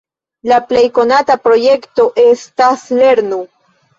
[0.51, 3.41] La plej konata projekto estas "lernu!".